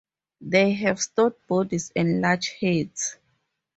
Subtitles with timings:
[0.41, 3.17] They have stout bodies and large heads.